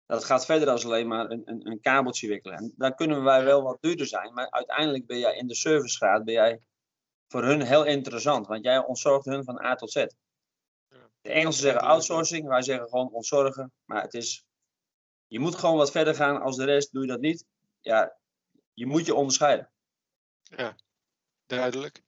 [0.06, 2.58] Dat gaat verder dan alleen maar een, een, een, kabeltje wikkelen.
[2.58, 4.34] En dan kunnen wij wel wat duurder zijn.
[4.34, 6.60] Maar uiteindelijk ben jij in de servicegraad ben jij
[7.28, 8.46] voor hun heel interessant.
[8.46, 10.06] Want jij ontzorgt hun van A tot Z.
[11.20, 12.48] De Engelsen zeggen outsourcing.
[12.48, 13.72] Wij zeggen gewoon ontzorgen.
[13.84, 14.44] Maar het is...
[15.26, 16.92] Je moet gewoon wat verder gaan als de rest.
[16.92, 17.44] Doe je dat niet.
[17.80, 18.16] Ja,
[18.72, 19.70] je moet je onderscheiden.
[20.56, 20.76] Ja,
[21.46, 22.02] duidelijk.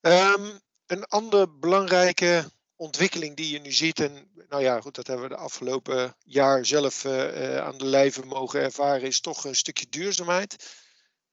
[0.00, 5.28] Um, een andere belangrijke ontwikkeling die je nu ziet, en nou ja, goed, dat hebben
[5.28, 9.86] we de afgelopen jaar zelf uh, aan de lijve mogen ervaren, is toch een stukje
[9.88, 10.82] duurzaamheid.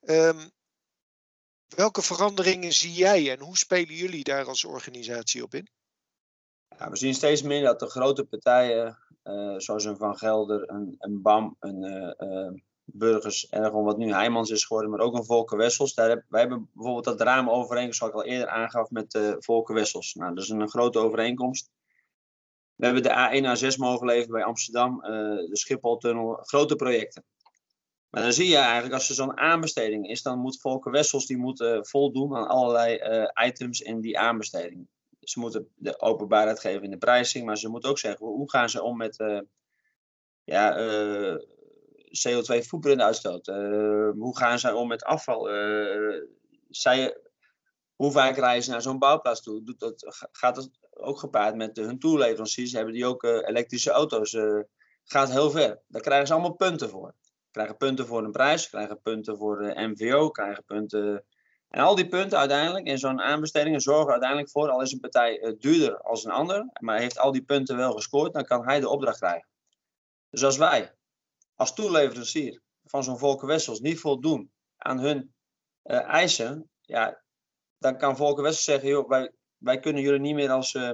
[0.00, 0.50] Um,
[1.68, 5.68] welke veranderingen zie jij en hoe spelen jullie daar als organisatie op in?
[6.78, 10.94] Ja, we zien steeds meer dat de grote partijen, uh, zoals een Van Gelder, een,
[10.98, 15.58] een BAM, een burgers en gewoon wat nu Heijmans is geworden, maar ook een Volker
[15.58, 15.94] Wessels.
[15.94, 19.74] Daar wij hebben bijvoorbeeld dat raam overeenkomst, zoals ik al eerder aangaf, met uh, Volker
[19.74, 20.14] Wessels.
[20.14, 21.70] Nou, dat is een grote overeenkomst.
[22.74, 25.08] We hebben de A1 A6 mogen leveren bij Amsterdam, uh,
[25.48, 27.24] de Schipholtunnel, grote projecten.
[28.10, 31.36] Maar dan zie je eigenlijk, als er zo'n aanbesteding is, dan moet Volker Wessels die
[31.36, 32.98] moet, uh, voldoen aan allerlei
[33.46, 34.88] items in die aanbesteding.
[35.20, 38.70] Ze moeten de openbaarheid geven in de prijzing, maar ze moeten ook zeggen, hoe gaan
[38.70, 39.16] ze om met
[40.44, 40.76] ja,
[42.12, 43.48] CO2-voetprintuitstoot?
[43.48, 45.54] Uh, eh, hoe gaan zij om met afval?
[45.54, 46.22] Uh,
[46.68, 47.16] zij,
[47.96, 49.64] hoe vaak reizen ze naar zo'n bouwplaats toe?
[49.64, 52.72] Doet dat, gaat dat ook gepaard met hun toeleveranciers?
[52.72, 54.36] Hebben die ook uh, elektrische auto's?
[55.04, 55.82] gaat heel ver.
[55.88, 57.14] Daar krijgen ze allemaal punten voor.
[57.50, 61.24] Krijgen punten voor een prijs, krijgen punten voor de MVO, krijgen punten.
[61.68, 65.56] En al die punten uiteindelijk in zo'n aanbesteding zorgen uiteindelijk voor, al is een partij
[65.58, 68.88] duurder als een ander, maar heeft al die punten wel gescoord, dan kan hij de
[68.88, 69.48] opdracht krijgen.
[70.30, 70.92] Dus als wij
[71.62, 75.34] als toeleverancier van zo'n Volker Wessels niet voldoen aan hun
[75.84, 77.22] uh, eisen, ja,
[77.78, 80.90] dan kan Volker Wessels zeggen, joh, wij, wij kunnen jullie niet meer als, uh,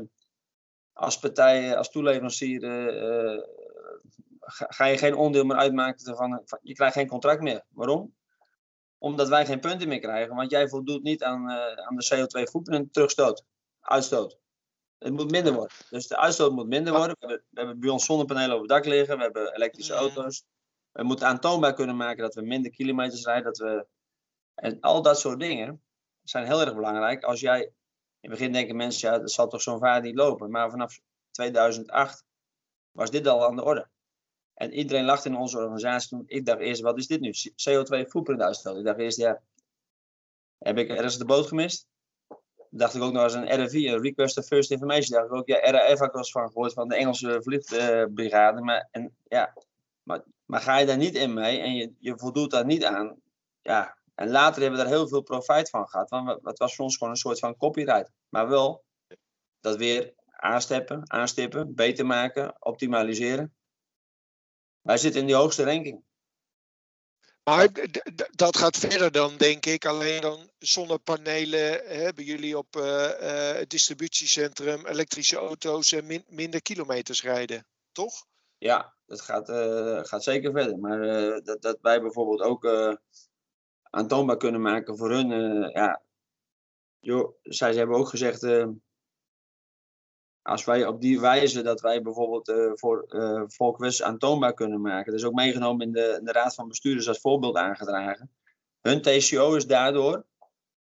[0.92, 3.42] als partij, als toeleverancier, uh,
[4.40, 7.64] ga, ga, je geen onderdeel meer uitmaken van, van, je krijgt geen contract meer.
[7.68, 8.14] Waarom?
[8.98, 13.44] Omdat wij geen punten meer krijgen, want jij voldoet niet aan, aan de CO2-footprint terugstoot,
[13.80, 14.38] uitstoot.
[14.98, 15.76] Het moet minder worden.
[15.90, 17.16] Dus de uitstoot moet minder worden.
[17.18, 19.16] We hebben, we hebben bij ons zonnepanelen op het dak liggen.
[19.16, 20.44] We hebben elektrische auto's.
[20.98, 23.44] We moeten aantoonbaar kunnen maken dat we minder kilometers rijden.
[23.44, 23.86] Dat we...
[24.54, 25.82] En al dat soort dingen
[26.22, 27.24] zijn heel erg belangrijk.
[27.24, 27.62] Als jij...
[28.20, 30.50] In het begin denken mensen, ja, dat zal toch zo'n vaart niet lopen.
[30.50, 32.24] Maar vanaf 2008
[32.90, 33.88] was dit al aan de orde.
[34.54, 36.22] En iedereen lacht in onze organisatie toen.
[36.26, 37.34] Ik dacht eerst, wat is dit nu?
[37.34, 38.76] CO2 footprint uitstoot.
[38.76, 39.42] Ik dacht eerst, ja,
[40.58, 41.86] heb ik ergens de boot gemist?
[42.70, 45.18] dacht ik ook nog als een RFI, een Request of First Information.
[45.18, 48.60] Dacht ik ook, ja, RAF had ik wel eens van gehoord, van de Engelse vliegbrigade.
[48.60, 49.54] Maar, en, ja,
[50.02, 53.20] maar, maar ga je daar niet in mee en je, je voldoet daar niet aan,
[53.62, 53.96] ja.
[54.14, 56.96] En later hebben we daar heel veel profijt van gehad, want het was voor ons
[56.96, 58.10] gewoon een soort van copyright.
[58.28, 58.84] Maar wel
[59.60, 63.54] dat weer aansteppen, aanstippen, beter maken, optimaliseren.
[64.80, 66.02] wij zitten in die hoogste ranking.
[67.44, 67.68] Maar
[68.30, 69.84] dat gaat verder dan, denk ik.
[69.84, 73.10] Alleen dan zonnepanelen hebben jullie op uh,
[73.58, 78.26] het distributiecentrum, elektrische auto's en minder kilometers rijden, toch?
[78.58, 80.78] Ja, dat gaat, uh, gaat zeker verder.
[80.78, 81.00] Maar
[81.42, 82.68] dat, dat wij bijvoorbeeld ook
[83.82, 85.28] aantoonbaar kunnen maken voor hun.
[85.70, 86.02] ja,
[87.42, 88.42] zij ze hebben ook gezegd
[90.48, 95.12] als wij op die wijze dat wij bijvoorbeeld uh, voor uh, Volkwest aantoonbaar kunnen maken.
[95.12, 98.30] Dat is ook meegenomen in de, in de Raad van Bestuurders als voorbeeld aangedragen.
[98.80, 100.26] Hun TCO is daardoor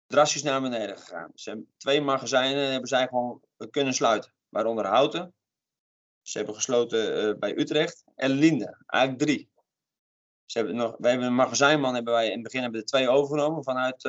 [0.07, 1.31] drastisch naar beneden gegaan.
[1.35, 4.31] Ze twee magazijnen hebben zij gewoon kunnen sluiten.
[4.49, 5.33] Waaronder Houten.
[6.29, 8.03] Ze hebben gesloten uh, bij Utrecht.
[8.15, 8.77] En Linde.
[8.85, 9.49] Eigenlijk drie.
[10.45, 13.09] Ze hebben nog, wij hebben een magazijnman hebben wij in het begin hebben er twee
[13.09, 14.01] overgenomen vanuit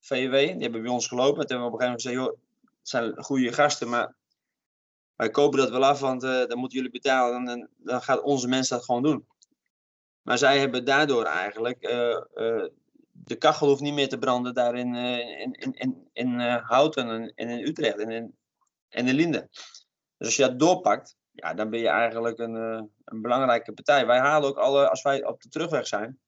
[0.00, 0.32] VW.
[0.32, 1.46] Die hebben bij ons gelopen.
[1.46, 4.14] Toen hebben we op een gegeven moment gezegd, joh, het zijn goede gasten, maar
[5.16, 7.48] wij kopen dat wel af, want uh, dan moeten jullie betalen.
[7.48, 9.26] En dan gaat onze mensen dat gewoon doen.
[10.22, 11.80] Maar zij hebben daardoor eigenlijk.
[13.12, 17.32] De kachel hoeft niet meer te branden daar in, in, in, in, in Houten en
[17.34, 18.34] in, in Utrecht en in,
[18.88, 19.48] in de Linde.
[20.24, 22.54] Dus als je dat doorpakt, ja, dan ben je eigenlijk een,
[23.04, 24.06] een belangrijke partij.
[24.06, 26.20] Wij halen ook alle, als wij op de terugweg zijn,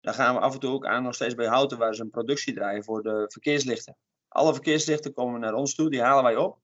[0.00, 2.10] dan gaan we af en toe ook aan nog steeds bij Houten, waar ze een
[2.10, 3.96] productie draaien voor de verkeerslichten.
[4.28, 6.58] Alle verkeerslichten komen naar ons toe, die halen wij op.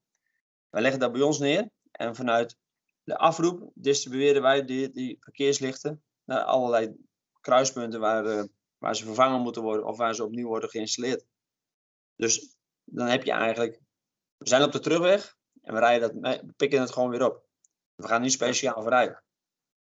[0.70, 2.56] Wij leggen dat bij ons neer en vanuit
[3.02, 6.96] de afroep distribueren wij die, die verkeerslichten naar allerlei
[7.40, 8.42] kruispunten waar, uh,
[8.78, 11.26] waar ze vervangen moeten worden of waar ze opnieuw worden geïnstalleerd.
[12.16, 13.80] Dus dan heb je eigenlijk,
[14.36, 15.35] we zijn op de terugweg
[15.66, 17.44] en we, rijden dat, we pikken het gewoon weer op.
[17.94, 19.22] We gaan niet speciaal verrijden.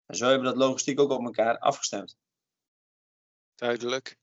[0.07, 2.16] En zo hebben we dat logistiek ook op elkaar afgestemd.
[3.55, 4.16] Duidelijk.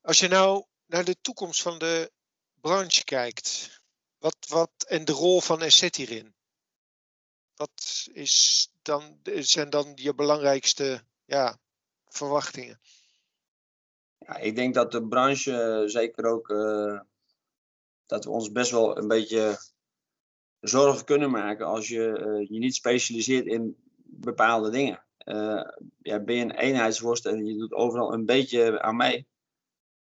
[0.00, 2.12] Als je nou naar de toekomst van de
[2.60, 3.80] branche kijkt,
[4.18, 6.34] wat, wat, en de rol van Asset hierin?
[7.54, 11.58] Wat is dan, zijn dan je belangrijkste ja,
[12.06, 12.80] verwachtingen?
[14.18, 17.00] Ja, ik denk dat de branche zeker ook uh,
[18.06, 19.58] dat we ons best wel een beetje
[20.68, 25.04] zorgen kunnen maken als je uh, je niet specialiseert in bepaalde dingen.
[25.24, 25.62] Uh,
[26.02, 29.26] ja, ben je een eenheidsworst en je doet overal een beetje aan mee.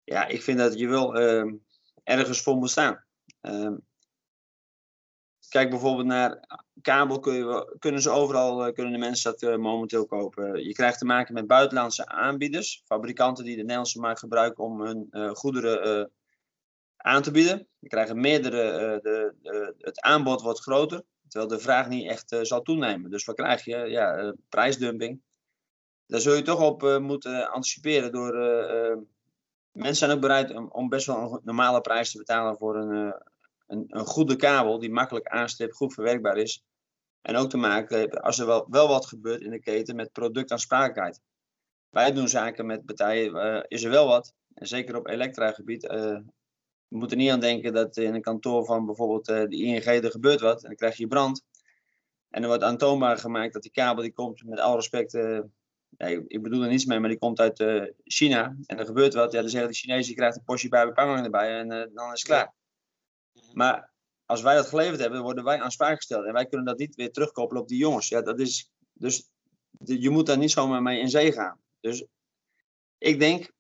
[0.05, 1.17] Ja, ik vind dat je wel
[2.05, 3.05] ergens voor moet staan.
[3.41, 3.77] Ehm,
[5.49, 10.07] kijk bijvoorbeeld naar kabel, kun je, kunnen ze overal, eh, kunnen de mensen dat momenteel
[10.07, 10.65] kopen.
[10.65, 15.09] Je krijgt te maken met buitenlandse aanbieders, fabrikanten die de Nederlandse markt gebruiken om hun
[15.37, 16.11] goederen
[17.07, 17.69] aan te bieden.
[17.79, 22.63] Je krijgt meerdere, de, de, het aanbod wordt groter, terwijl de vraag niet echt zal
[22.63, 23.11] toenemen.
[23.11, 23.77] Dus wat krijg je?
[23.77, 25.21] Ja, prijsdumping.
[26.07, 28.35] Daar zul je toch op moeten anticiperen door
[29.73, 33.15] mensen zijn ook bereid om, best wel een normale prijs te betalen voor een,
[33.67, 36.65] een, een goede kabel die makkelijk aanstipt, goed verwerkbaar is.
[37.23, 41.21] En ook te maken als er wel, wel wat gebeurt in de keten met productaansprakelijkheid.
[41.91, 44.35] Wij doen zaken met partijen, is er wel wat.
[44.55, 45.87] En zeker op elektragebied.
[46.89, 50.41] We moeten niet aan denken dat in een kantoor van bijvoorbeeld de ING er gebeurt
[50.41, 50.63] wat.
[50.63, 51.45] En dan krijg je brand.
[52.31, 55.13] En er wordt aantoonbaar gemaakt dat die kabel die komt met alle respect.
[55.99, 58.57] Ja, ik bedoel er niets mee, maar die komt uit China.
[58.67, 59.33] En er gebeurt wat.
[59.33, 62.23] Ja, dan zeggen de Chinezen, je krijgt een portie bij erbij en dan is het
[62.23, 62.55] klaar.
[63.53, 63.93] Maar
[64.25, 66.27] als wij dat geleverd hebben, worden wij aansprakelijk gesteld.
[66.27, 68.09] En wij kunnen dat niet weer terugkoppelen op die jongens.
[68.09, 69.31] Ja, dat is, dus
[69.79, 71.61] je moet daar niet zomaar mee in zee gaan.
[71.81, 72.07] Dus
[72.99, 73.53] ik denk,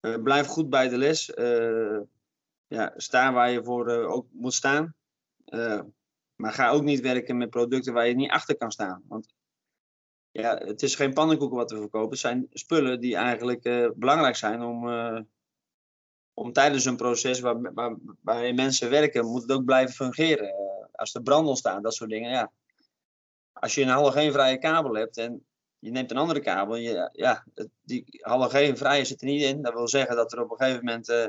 [0.00, 1.28] blijf goed bij de les.
[1.34, 2.00] Uh,
[2.66, 4.94] ja, sta waar je voor uh, ook moet staan.
[6.36, 9.02] maar ga ook niet werken met producten waar je niet achter kan staan.
[9.08, 9.28] Want
[10.30, 12.10] ja, het is geen pannenkoeken wat we verkopen.
[12.10, 14.86] Het zijn spullen die eigenlijk belangrijk zijn om
[16.38, 20.54] om tijdens een proces waar, waar, waar mensen werken, moet het ook blijven fungeren.
[20.92, 22.52] Als er brand ontstaan, dat soort dingen, ja.
[23.52, 25.46] Als je een halogeenvrije kabel hebt en
[25.78, 27.44] je neemt een andere kabel, je, ja,
[27.82, 29.62] die halogeenvrije zit er niet in.
[29.62, 31.26] Dat wil zeggen dat er op een gegeven moment, uh,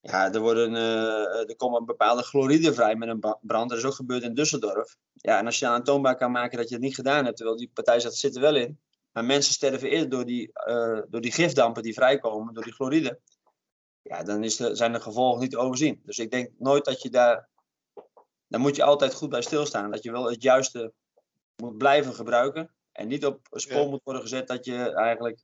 [0.00, 3.70] ja, er, worden, uh, er komen bepaalde chloride vrij met een brand.
[3.70, 4.96] Dat is ook gebeurd in Düsseldorf.
[5.12, 7.70] Ja, en als je aantoonbaar kan maken dat je het niet gedaan hebt, terwijl die
[7.74, 8.80] partij zegt, zit er wel in.
[9.12, 10.52] Maar mensen sterven eerder door die,
[11.08, 13.20] door die gifdampen die vrijkomen, door die chloride
[14.02, 16.02] ja, dan is de, zijn de gevolgen niet te overzien.
[16.04, 17.48] Dus ik denk nooit dat je daar.
[18.48, 19.90] Dan moet je altijd goed bij stilstaan.
[19.90, 20.92] Dat je wel het juiste
[21.56, 22.74] moet blijven gebruiken.
[22.92, 25.40] En niet op spoor moet worden gezet dat je eigenlijk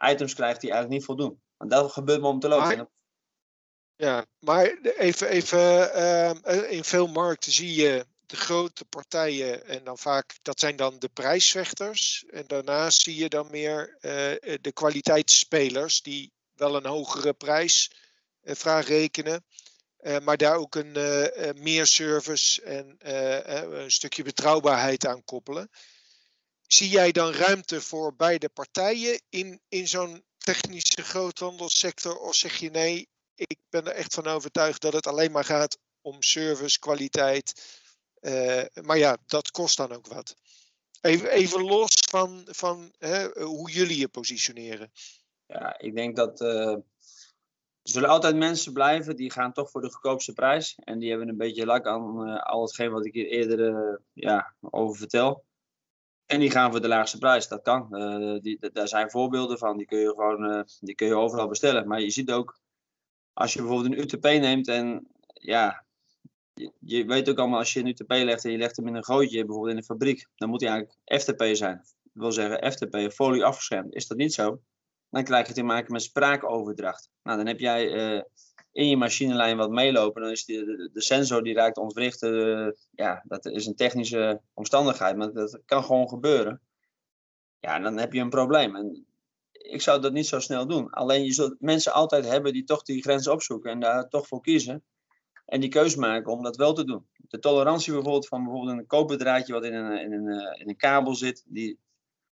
[0.00, 1.42] items krijgt die eigenlijk niet voldoen.
[1.56, 2.60] Want dat gebeurt momenteel ook.
[2.60, 2.86] Maar,
[3.96, 9.98] ja, maar even, even uh, in veel markten zie je de grote partijen en dan
[9.98, 12.24] vaak, dat zijn dan de prijsvechters.
[12.30, 14.00] En daarnaast zie je dan meer uh,
[14.60, 17.90] de kwaliteitsspelers die wel een hogere prijs
[18.42, 19.44] uh, vraag rekenen.
[20.00, 20.92] Uh, maar daar ook een
[21.62, 22.96] meer service en
[23.82, 25.70] een stukje betrouwbaarheid aan koppelen.
[26.72, 32.18] Zie jij dan ruimte voor beide partijen in, in zo'n technische groothandelssector?
[32.18, 35.78] Of zeg je nee, ik ben er echt van overtuigd dat het alleen maar gaat
[36.00, 37.80] om service, kwaliteit.
[38.20, 40.34] Uh, maar ja, dat kost dan ook wat.
[41.00, 44.92] Even, even los van, van hè, hoe jullie je positioneren.
[45.46, 46.82] Ja, ik denk dat uh, er
[47.82, 50.74] zullen altijd mensen blijven die gaan toch voor de goedkoopste prijs.
[50.84, 54.54] En die hebben een beetje lak aan uh, al hetgeen wat ik hier eerder ja,
[54.60, 55.44] over vertel.
[56.32, 57.48] En die gaan voor de laagste prijs.
[57.48, 57.88] Dat kan.
[58.42, 59.76] die, daar zijn voorbeelden van.
[59.76, 61.88] Die kun je gewoon die kun je overal bestellen.
[61.88, 62.60] Maar je ziet ook,
[63.32, 65.84] als je bijvoorbeeld een UTP neemt en ja,
[66.78, 69.04] je, weet ook allemaal, als je een UTP legt en je legt hem in een
[69.04, 71.76] gootje, bijvoorbeeld in een fabriek, dan moet hij eigenlijk FTP zijn.
[71.76, 73.94] Dat wil zeggen FTP, folie afgeschermd.
[73.94, 74.60] Is dat niet zo?
[75.10, 77.10] Dan krijg je te maken met spraakoverdracht.
[77.22, 78.22] Nou, dan heb jij uh,
[78.72, 80.22] in je machinelijn wat meelopen.
[80.22, 82.22] Dan is de, de sensor die raakt ontwricht.
[82.22, 86.60] Uh, ja, dat is een technische omstandigheid, maar dat kan gewoon gebeuren.
[87.60, 88.76] Ja, dan heb je een probleem.
[88.76, 89.06] En
[89.52, 90.90] ik zou dat niet zo snel doen.
[90.90, 94.40] Alleen je zult mensen altijd hebben die toch die grens opzoeken en daar toch voor
[94.40, 94.84] kiezen
[95.46, 97.06] en die keuze maken om dat wel te doen.
[97.16, 100.76] De tolerantie bijvoorbeeld van bijvoorbeeld een koperdraadje wat in een, in een, eh, in een
[100.76, 101.78] kabel zit, die,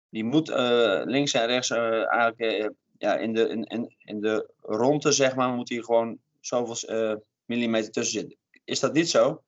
[0.10, 5.36] die moet uh, links en rechts eigenlijk ja, in, de, in, in de ronde, zeg
[5.36, 8.38] maar, moet hier gewoon zoveel millimeter tussen zitten.
[8.64, 9.44] Is dat niet zo?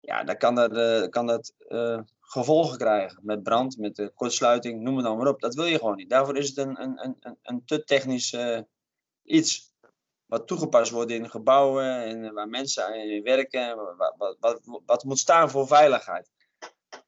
[0.00, 1.52] Ja, dan kan dat, kan dat
[2.20, 3.18] gevolgen krijgen.
[3.22, 5.40] Met brand, met kortsluiting, noem het dan maar op.
[5.40, 6.10] Dat wil je gewoon niet.
[6.10, 8.36] Daarvoor is het een, een, een, een te technisch
[9.22, 9.72] iets
[10.26, 13.76] wat toegepast wordt in gebouwen en waar mensen in werken.
[13.96, 16.30] Wat, wat, wat moet staan voor veiligheid.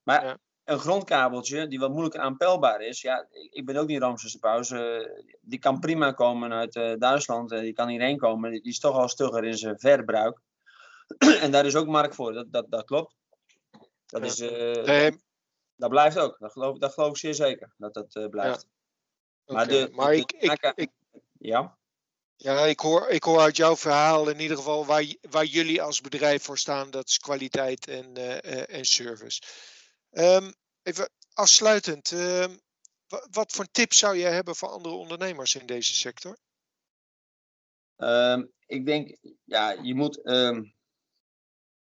[0.03, 3.01] Maar een grondkabeltje die wat moeilijker aanpelbaar is.
[3.01, 5.11] Ja, ik ben ook niet Ramses Pauze.
[5.41, 7.51] Die kan prima komen uit uh, Duitsland.
[7.51, 8.51] Die kan hierheen komen.
[8.51, 10.41] Die is toch al stugger in zijn verbruik.
[11.43, 12.33] en daar is ook markt voor.
[12.33, 13.15] Dat, dat, dat klopt.
[14.07, 15.11] Dat, is, uh,
[15.77, 16.39] dat blijft ook.
[16.39, 17.73] Dat geloof, dat geloof ik zeer zeker.
[17.77, 18.67] Dat dat uh, blijft.
[19.45, 19.55] Ja.
[19.55, 20.91] Maar, de, maar ik, ik, ik,
[21.39, 21.77] ja?
[22.37, 26.01] Ja, ik hoor, ik hoor uit jouw verhaal in ieder geval waar, waar jullie als
[26.01, 26.91] bedrijf voor staan.
[26.91, 29.43] Dat is kwaliteit en, uh, en service.
[30.11, 32.11] Um, even afsluitend.
[32.11, 32.47] Uh,
[33.31, 36.39] wat voor tips zou jij hebben voor andere ondernemers in deze sector?
[37.97, 40.21] Um, ik denk, ja, je moet,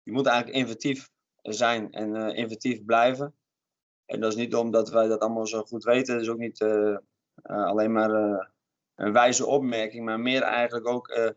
[0.04, 1.10] je moet eigenlijk inventief
[1.42, 3.36] zijn en uh, inventief blijven.
[4.06, 6.14] En dat is niet omdat wij dat allemaal zo goed weten.
[6.14, 6.98] Dat is ook niet uh,
[7.44, 8.10] alleen maar
[8.96, 11.36] een wijze opmerking, maar meer eigenlijk ook.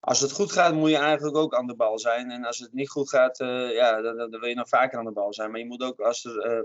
[0.00, 2.30] Als het goed gaat, moet je eigenlijk ook aan de bal zijn.
[2.30, 5.04] En als het niet goed gaat, uh, ja, dan, dan, wil je nog vaker aan
[5.04, 5.50] de bal zijn.
[5.50, 6.56] Maar je moet ook, als er.
[6.56, 6.62] Uh,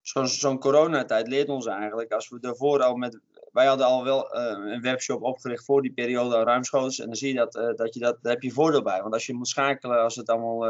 [0.00, 3.20] Zo'n zo coronatijd leert ons eigenlijk, als we daarvoor al met.
[3.52, 6.98] Wij hadden al wel een webshop opgericht voor die periode al ruimschoots.
[6.98, 9.02] En dan zie je dat, dat je dat, daar heb je voordeel bij.
[9.02, 10.60] Want als je moet schakelen, als het allemaal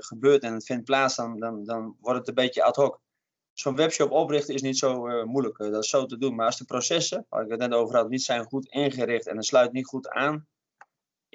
[0.00, 3.00] gebeurt en het vindt plaats, dan, dan, dan wordt het een beetje ad hoc
[3.58, 5.58] zo'n webshop oprichten is niet zo moeilijk.
[5.58, 6.34] Dat is zo te doen.
[6.34, 9.36] Maar als de processen, waar ik het net over had, niet zijn goed ingericht en
[9.36, 10.46] het sluit niet goed aan,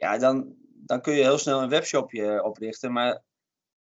[0.01, 2.91] ja, dan, dan kun je heel snel een webshopje oprichten.
[2.91, 3.23] Maar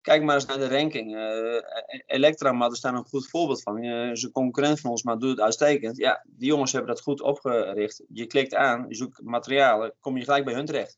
[0.01, 1.15] kijk maar eens naar de ranking.
[1.15, 1.61] Uh,
[2.05, 3.83] Elektramat is daar een goed voorbeeld van.
[3.83, 5.97] Uh, een concurrent van ons, maar doet het uitstekend.
[5.97, 8.03] Ja, die jongens hebben dat goed opgericht.
[8.07, 10.97] Je klikt aan, je zoekt materialen, kom je gelijk bij hun terecht.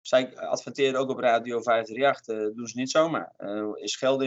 [0.00, 2.36] Zij adverteren ook op Radio 538.
[2.36, 3.34] Uh, doen ze niet zomaar.
[3.38, 4.22] Uh, is geld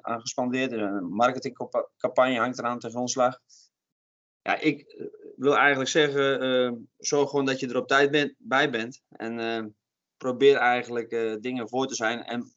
[0.00, 0.72] aan gespandeerd.
[0.72, 3.40] Een marketingcampagne hangt eraan ten grondslag.
[4.42, 8.34] Ja, ik eh, wil eigenlijk zeggen, uh, zorg gewoon dat je er op tijd bent,
[8.38, 9.02] bij bent.
[9.08, 9.64] En uh,
[10.16, 12.24] probeer eigenlijk dingen voor te zijn.
[12.24, 12.52] En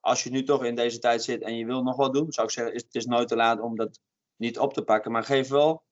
[0.00, 2.46] als je nu toch in deze tijd zit en je wil nog wat doen, zou
[2.46, 4.00] ik zeggen, is, het is nooit te laat om dat
[4.36, 5.12] niet op te pakken.
[5.12, 5.82] Maar geef wel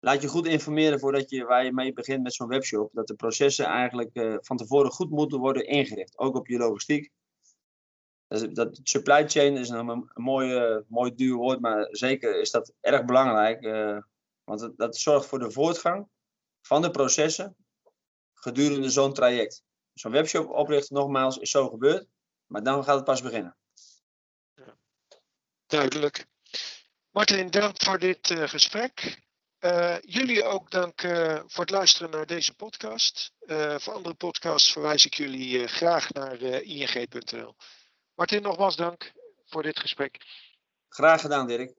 [0.00, 2.90] laat je goed informeren voordat je, waar je mee begint met zo'n webshop.
[2.92, 6.18] Dat de processen eigenlijk uh, van tevoren goed moeten worden ingericht.
[6.18, 7.10] Ook op je logistiek.
[8.52, 13.04] Dat, supply chain is een, een mooi, mooi duur woord, maar zeker is dat erg
[13.04, 13.62] belangrijk.
[14.46, 16.08] Want dat, dat zorgt voor de voortgang
[16.60, 17.56] van de processen
[18.34, 19.62] gedurende zo'n traject.
[19.92, 22.06] Zo'n webshop oprichten, nogmaals, is zo gebeurd.
[22.46, 23.56] Maar dan gaat het pas beginnen.
[25.66, 26.26] Duidelijk.
[27.10, 29.24] Martin, dank voor dit uh, gesprek.
[29.60, 33.32] Uh, jullie ook dank uh, voor het luisteren naar deze podcast.
[33.76, 37.56] Voor andere podcasts verwijs ik jullie graag naar ing.nl.
[38.14, 39.12] Martin, nogmaals dank
[39.44, 40.18] voor dit gesprek.
[40.88, 41.74] Graag gedaan, Dirk.